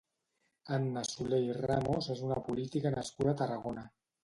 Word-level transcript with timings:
Anna 0.77 1.03
Solé 1.09 1.39
i 1.49 1.51
Ramos 1.59 2.09
és 2.15 2.25
una 2.31 2.39
política 2.49 2.95
nascuda 2.99 3.37
a 3.37 3.43
Tarragona. 3.45 3.89